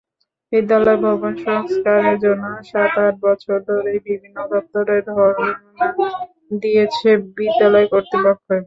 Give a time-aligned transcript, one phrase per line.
[0.51, 5.49] বিদ্যালয় ভবন সংস্কারের জন্য সাত–আট বছর ধরেই বিভিন্ন দপ্তরে ধরনা
[6.61, 8.47] দিয়েছে বিদ্যালয় কর্তৃপক্ষ।